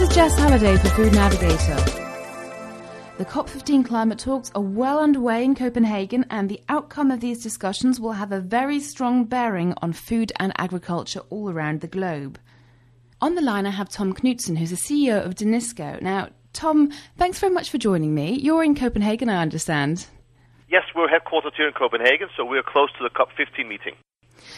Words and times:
This 0.00 0.08
is 0.08 0.16
Jess 0.16 0.38
Halliday 0.38 0.78
for 0.78 0.88
Food 0.88 1.12
Navigator. 1.12 1.74
The 3.18 3.26
COP15 3.26 3.84
climate 3.84 4.18
talks 4.18 4.50
are 4.54 4.62
well 4.62 4.98
underway 4.98 5.44
in 5.44 5.54
Copenhagen, 5.54 6.24
and 6.30 6.48
the 6.48 6.62
outcome 6.70 7.10
of 7.10 7.20
these 7.20 7.42
discussions 7.42 8.00
will 8.00 8.12
have 8.12 8.32
a 8.32 8.40
very 8.40 8.80
strong 8.80 9.26
bearing 9.26 9.74
on 9.82 9.92
food 9.92 10.32
and 10.40 10.54
agriculture 10.56 11.20
all 11.28 11.50
around 11.50 11.82
the 11.82 11.86
globe. 11.86 12.38
On 13.20 13.34
the 13.34 13.42
line, 13.42 13.66
I 13.66 13.70
have 13.72 13.90
Tom 13.90 14.14
Knudsen, 14.14 14.56
who's 14.56 14.70
the 14.70 14.76
CEO 14.76 15.22
of 15.22 15.34
Danisco. 15.34 16.00
Now, 16.00 16.30
Tom, 16.54 16.90
thanks 17.18 17.38
very 17.38 17.52
much 17.52 17.68
for 17.68 17.76
joining 17.76 18.14
me. 18.14 18.38
You're 18.38 18.64
in 18.64 18.74
Copenhagen, 18.74 19.28
I 19.28 19.42
understand. 19.42 20.06
Yes, 20.70 20.84
we're 20.96 21.08
headquartered 21.08 21.52
here 21.58 21.68
in 21.68 21.74
Copenhagen, 21.74 22.28
so 22.38 22.46
we're 22.46 22.62
close 22.62 22.88
to 22.96 23.02
the 23.02 23.10
COP15 23.10 23.68
meeting. 23.68 23.96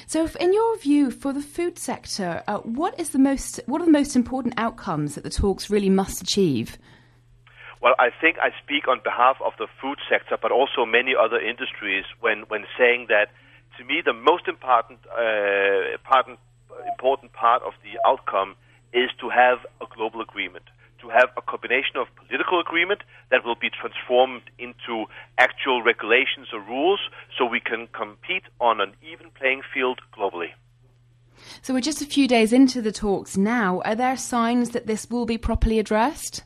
So, 0.07 0.29
in 0.41 0.53
your 0.53 0.79
view, 0.79 1.11
for 1.11 1.33
the 1.33 1.41
food 1.41 1.79
sector, 1.79 2.43
uh, 2.47 2.59
what 2.59 2.99
is 2.99 3.11
the 3.11 3.19
most 3.19 3.61
what 3.67 3.81
are 3.81 3.87
the 3.87 3.91
most 3.91 4.17
important 4.17 4.55
outcomes 4.57 5.15
that 5.15 5.25
the 5.25 5.31
talks 5.31 5.71
really 5.71 5.91
must 5.91 6.23
achieve? 6.23 6.79
Well, 7.83 7.95
I 7.99 8.11
think 8.21 8.39
I 8.39 8.51
speak 8.63 8.87
on 8.87 9.01
behalf 9.03 9.39
of 9.45 9.55
the 9.59 9.67
food 9.81 9.99
sector, 10.09 10.39
but 10.41 10.53
also 10.53 10.87
many 10.87 11.15
other 11.19 11.41
industries 11.41 12.05
when, 12.21 12.45
when 12.47 12.65
saying 12.79 13.07
that 13.09 13.31
to 13.77 13.85
me 13.85 14.03
the 14.05 14.13
most 14.13 14.47
important, 14.47 15.01
uh, 15.11 15.91
important, 15.93 16.39
important 16.89 17.33
part 17.33 17.63
of 17.63 17.73
the 17.83 17.99
outcome 18.09 18.55
is 18.93 19.11
to 19.21 19.29
have 19.29 19.59
a 19.81 19.87
global 19.95 20.21
agreement 20.21 20.65
to 21.03 21.09
have 21.09 21.31
a 21.37 21.43
combination 21.43 21.97
of 21.97 22.07
political 22.17 22.61
agreement 22.61 23.03
that 23.31 23.45
will 23.45 23.57
be 23.57 23.69
transformed 23.69 24.43
into 24.59 25.05
actual 25.37 25.83
regulations 25.83 26.49
or 26.53 26.61
rules 26.61 27.01
so 27.37 27.45
we 27.45 27.61
can 27.61 27.89
compete 27.89 28.45
on 28.61 28.81
an 28.81 28.93
even 29.03 29.31
playing 29.33 29.63
field 29.75 30.01
globally. 30.17 30.51
So 31.61 31.75
we're 31.75 31.81
just 31.81 32.03
a 32.03 32.07
few 32.07 32.29
days 32.29 32.53
into 32.53 32.81
the 32.81 32.93
talks 32.93 33.37
now. 33.37 33.83
Are 33.85 33.97
there 33.97 34.17
signs 34.17 34.71
that 34.71 34.87
this 34.87 35.11
will 35.11 35.27
be 35.27 35.39
properly 35.39 35.81
addressed? 35.81 36.45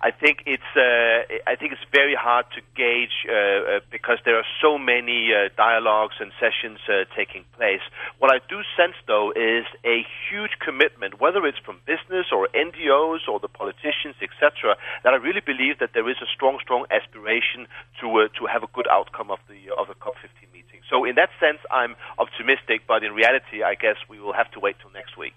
I 0.00 0.10
think 0.10 0.44
it's 0.46 0.70
uh, 0.76 1.26
I 1.50 1.56
think 1.56 1.72
it's 1.72 1.86
very 1.90 2.14
hard 2.14 2.46
to 2.54 2.60
gauge 2.76 3.26
uh, 3.26 3.32
uh, 3.32 3.80
because 3.90 4.18
there 4.24 4.36
are 4.36 4.46
so 4.62 4.78
many 4.78 5.34
uh, 5.34 5.48
dialogues 5.56 6.14
and 6.20 6.30
sessions 6.38 6.78
uh, 6.86 7.04
taking 7.16 7.44
place. 7.56 7.82
What 8.18 8.30
I 8.30 8.38
do 8.48 8.62
sense, 8.78 8.94
though, 9.06 9.32
is 9.34 9.66
a 9.84 10.06
huge 10.30 10.58
commitment, 10.62 11.20
whether 11.20 11.44
it's 11.46 11.58
from 11.58 11.80
business 11.84 12.30
or 12.30 12.46
NGOs 12.54 13.26
or 13.26 13.40
the 13.40 13.48
politicians, 13.48 14.14
etc. 14.22 14.76
That 15.02 15.14
I 15.14 15.16
really 15.16 15.42
believe 15.42 15.78
that 15.80 15.90
there 15.94 16.08
is 16.08 16.16
a 16.22 16.28
strong, 16.30 16.58
strong 16.62 16.86
aspiration 16.90 17.66
to 18.00 18.06
uh, 18.06 18.28
to 18.38 18.46
have 18.46 18.62
a 18.62 18.70
good 18.70 18.86
outcome 18.86 19.30
of 19.30 19.40
the 19.50 19.74
of 19.74 19.88
the 19.88 19.98
COP15 19.98 20.46
meeting. 20.54 20.80
So, 20.88 21.04
in 21.04 21.16
that 21.16 21.30
sense, 21.40 21.58
I'm 21.70 21.96
optimistic, 22.18 22.86
but 22.86 23.02
in 23.02 23.12
reality, 23.12 23.62
I 23.66 23.74
guess 23.74 23.96
we 24.08 24.20
will 24.20 24.32
have 24.34 24.50
to 24.52 24.60
wait 24.60 24.76
till 24.78 24.90
next 24.94 25.18
week. 25.18 25.34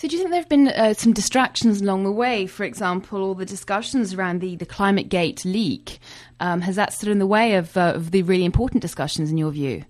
So, 0.00 0.08
do 0.08 0.16
you 0.16 0.20
think 0.20 0.30
there 0.30 0.40
have 0.40 0.48
been 0.48 0.68
uh, 0.68 0.94
some 0.94 1.12
distractions 1.12 1.82
along 1.82 2.04
the 2.04 2.10
way? 2.10 2.46
For 2.46 2.64
example, 2.64 3.20
all 3.20 3.34
the 3.34 3.44
discussions 3.44 4.14
around 4.14 4.40
the, 4.40 4.56
the 4.56 4.64
Climate 4.64 5.10
Gate 5.10 5.44
leak. 5.44 5.98
Um, 6.40 6.62
has 6.62 6.74
that 6.76 6.94
stood 6.94 7.10
in 7.10 7.18
the 7.18 7.26
way 7.26 7.56
of, 7.56 7.76
uh, 7.76 7.92
of 7.96 8.10
the 8.10 8.22
really 8.22 8.46
important 8.46 8.80
discussions, 8.80 9.30
in 9.30 9.36
your 9.36 9.50
view? 9.50 9.84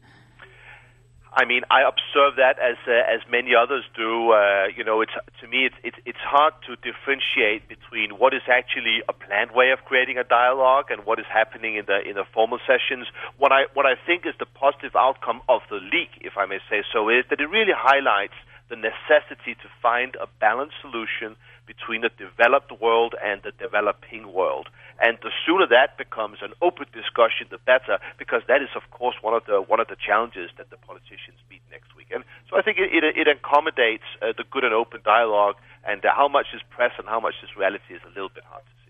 I 1.33 1.45
mean, 1.45 1.63
I 1.71 1.83
observe 1.83 2.35
that 2.39 2.59
as 2.59 2.75
uh, 2.89 3.07
as 3.07 3.21
many 3.31 3.55
others 3.55 3.85
do. 3.95 4.33
Uh, 4.33 4.67
you 4.77 4.83
know, 4.83 5.01
it's 5.01 5.13
to 5.41 5.47
me, 5.47 5.67
it's, 5.67 5.77
it's 5.85 5.99
it's 6.05 6.19
hard 6.19 6.55
to 6.67 6.75
differentiate 6.83 7.69
between 7.69 8.19
what 8.19 8.35
is 8.35 8.43
actually 8.51 9.03
a 9.09 9.13
planned 9.13 9.53
way 9.53 9.71
of 9.71 9.79
creating 9.85 10.19
a 10.19 10.25
dialogue 10.25 10.87
and 10.91 11.07
what 11.07 11.21
is 11.21 11.27
happening 11.33 11.77
in 11.77 11.85
the 11.87 12.03
in 12.03 12.17
the 12.17 12.25
formal 12.35 12.59
sessions. 12.67 13.07
What 13.39 13.53
I 13.53 13.67
what 13.75 13.87
I 13.87 13.95
think 13.95 14.27
is 14.27 14.35
the 14.41 14.51
positive 14.59 14.97
outcome 14.97 15.41
of 15.49 15.61
the 15.71 15.77
leak, 15.77 16.19
if 16.21 16.37
I 16.37 16.47
may 16.47 16.59
say 16.69 16.83
so, 16.93 17.09
is 17.09 17.23
that 17.31 17.41
it 17.41 17.49
really 17.49 17.79
highlights 17.79 18.35
the 18.71 18.79
necessity 18.79 19.59
to 19.59 19.69
find 19.83 20.17
a 20.23 20.27
balanced 20.39 20.79
solution 20.81 21.37
between 21.67 22.01
the 22.01 22.11
developed 22.17 22.73
world 22.81 23.15
and 23.23 23.43
the 23.43 23.53
developing 23.59 24.33
world. 24.33 24.71
And 25.03 25.19
the 25.23 25.31
sooner 25.45 25.67
that 25.67 25.99
becomes 25.99 26.39
an 26.41 26.53
open 26.63 26.87
discussion, 26.93 27.51
the 27.51 27.59
better, 27.59 27.99
because 28.19 28.43
that 28.49 28.63
is, 28.63 28.71
of 28.77 28.89
course, 28.91 29.17
one 29.21 29.35
of 29.35 29.45
the 29.47 29.61
one 29.61 29.81
of 29.81 29.89
the 29.89 29.97
challenges 29.97 30.51
that 30.59 30.71
the 30.71 30.77
politicians 30.77 31.39
meet 31.51 31.63
next 31.71 31.97
week. 31.97 32.09
And 32.15 32.23
so 32.49 32.57
I 32.57 32.63
think 32.63 32.79
it, 32.79 32.93
it, 32.93 33.05
it 33.17 33.29
accommodates 33.29 34.05
uh, 34.23 34.33
the 34.37 34.45
good 34.45 34.65
and 34.65 34.75
open 34.75 35.01
dialogue, 35.05 35.57
and 35.85 36.05
uh, 36.05 36.13
how 36.15 36.29
much 36.29 36.53
is 36.55 36.61
press 36.71 36.93
and 36.99 37.09
how 37.09 37.21
much 37.21 37.35
is 37.43 37.51
reality 37.57 37.97
is 37.97 38.03
a 38.05 38.13
little 38.13 38.29
bit 38.29 38.45
hard 38.45 38.63
to 38.63 38.81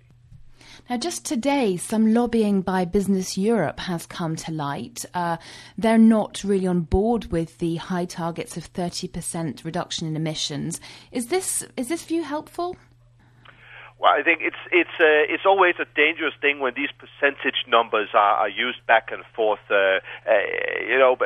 now, 0.89 0.97
just 0.97 1.25
today, 1.25 1.77
some 1.77 2.15
lobbying 2.15 2.63
by 2.63 2.85
Business 2.85 3.37
Europe 3.37 3.81
has 3.81 4.07
come 4.07 4.37
to 4.37 4.53
light. 4.53 5.05
Uh, 5.15 5.37
they're 5.77 5.99
not 5.99 6.43
really 6.45 6.67
on 6.67 6.81
board 6.81 7.27
with 7.27 7.59
the 7.59 7.77
high 7.77 8.05
targets 8.05 8.57
of 8.57 8.73
30% 8.73 9.65
reduction 9.65 10.09
in 10.09 10.17
emissions. 10.17 10.81
Is 11.13 11.27
this 11.27 11.65
is 11.77 11.89
this 11.89 12.05
view 12.05 12.23
helpful? 12.23 12.77
Well, 14.01 14.17
I 14.17 14.23
think 14.23 14.41
it's 14.41 14.57
it's 14.73 14.97
uh, 14.99 15.29
it's 15.29 15.45
always 15.45 15.75
a 15.79 15.85
dangerous 15.95 16.33
thing 16.41 16.59
when 16.59 16.73
these 16.75 16.89
percentage 16.97 17.69
numbers 17.69 18.09
are, 18.15 18.37
are 18.37 18.49
used 18.49 18.81
back 18.87 19.13
and 19.13 19.23
forth. 19.37 19.61
Uh, 19.69 20.01
uh, 20.25 20.33
you 20.89 20.99
know, 20.99 21.17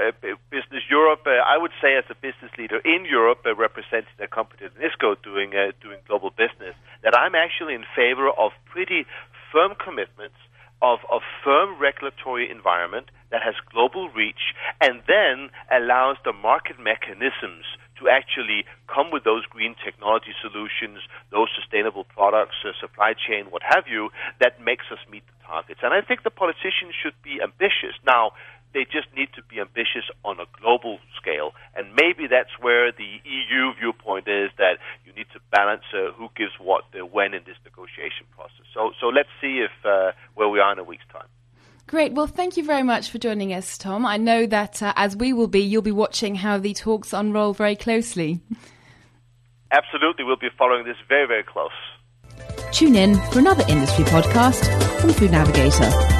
Business 0.50 0.82
Europe. 0.90 1.22
Uh, 1.24 1.38
I 1.38 1.56
would 1.56 1.70
say, 1.80 1.94
as 1.96 2.02
a 2.10 2.16
business 2.16 2.50
leader 2.58 2.78
in 2.84 3.06
Europe, 3.06 3.46
uh, 3.46 3.54
representing 3.54 4.18
a 4.18 4.26
company 4.26 4.66
Danisco 4.66 5.14
doing 5.22 5.54
uh, 5.54 5.70
doing 5.80 5.98
global 6.08 6.30
business, 6.30 6.74
that 7.04 7.16
I'm 7.16 7.36
actually 7.36 7.74
in 7.74 7.84
favor 7.94 8.28
of 8.28 8.50
pretty 8.66 9.06
firm 9.54 9.78
commitments 9.78 10.34
of 10.82 10.98
a 11.06 11.22
firm 11.44 11.78
regulatory 11.78 12.50
environment 12.50 13.06
that 13.30 13.40
has 13.40 13.54
global 13.70 14.10
reach, 14.10 14.52
and 14.82 15.00
then 15.06 15.48
allows 15.70 16.16
the 16.26 16.32
market 16.32 16.76
mechanisms 16.82 17.64
to 17.98 18.10
actually 18.10 18.66
come 18.90 19.14
with 19.14 19.22
those 19.22 19.46
green 19.46 19.76
technology 19.78 20.34
solutions, 20.42 20.98
those 21.30 21.46
sustainable 21.54 22.02
products, 22.02 22.58
uh, 22.66 22.74
supply 22.80 23.14
chain, 23.14 23.46
what 23.50 23.62
have 23.62 23.86
you, 23.86 24.10
that 24.40 24.60
makes 24.60 24.86
us 24.90 24.98
meet 25.10 25.22
the 25.26 25.46
targets. 25.46 25.80
And 25.82 25.94
I 25.94 26.02
think 26.02 26.26
the 26.26 26.34
politicians 26.34 26.92
should 26.98 27.14
be 27.22 27.38
ambitious. 27.40 27.94
Now, 28.04 28.32
they 28.74 28.84
just 28.84 29.06
need 29.14 29.30
to 29.38 29.42
be 29.46 29.62
ambitious 29.62 30.10
on 30.26 30.42
a 30.42 30.46
global 30.60 30.98
scale. 31.14 31.54
And 31.78 31.94
maybe 31.94 32.26
that's 32.26 32.58
where 32.58 32.90
the 32.90 33.22
EU 33.22 33.72
viewpoint 33.78 34.26
is 34.26 34.50
that 34.58 34.82
you 35.06 35.14
need 35.14 35.30
to 35.32 35.40
balance 35.54 35.84
uh, 35.94 36.10
who 36.12 36.28
gives 36.36 36.52
what 36.58 36.84
uh, 36.94 37.06
when 37.06 37.32
in 37.32 37.42
this 37.46 37.56
negotiation 37.64 38.26
process. 38.36 38.66
So, 38.74 38.90
so 39.00 39.06
let's 39.06 39.28
see 39.40 39.64
if 39.64 39.70
uh, 39.84 40.10
where 40.34 40.48
we 40.48 40.58
are 40.58 40.72
in 40.72 40.78
a 40.78 40.84
week's 40.84 41.06
time. 41.12 41.28
Great. 41.86 42.12
Well, 42.12 42.26
thank 42.26 42.56
you 42.56 42.64
very 42.64 42.82
much 42.82 43.10
for 43.10 43.18
joining 43.18 43.52
us, 43.52 43.78
Tom. 43.78 44.04
I 44.06 44.16
know 44.16 44.46
that 44.46 44.82
uh, 44.82 44.92
as 44.96 45.16
we 45.16 45.32
will 45.32 45.48
be, 45.48 45.60
you'll 45.60 45.82
be 45.82 45.92
watching 45.92 46.34
how 46.34 46.58
the 46.58 46.74
talks 46.74 47.12
unroll 47.12 47.52
very 47.52 47.76
closely. 47.76 48.40
Absolutely. 49.70 50.24
We'll 50.24 50.36
be 50.36 50.48
following 50.58 50.84
this 50.84 50.96
very, 51.08 51.26
very 51.26 51.44
close. 51.44 51.70
Tune 52.72 52.96
in 52.96 53.14
for 53.30 53.38
another 53.38 53.64
industry 53.68 54.04
podcast 54.06 54.64
from 55.00 55.10
Food 55.10 55.30
Navigator. 55.30 56.13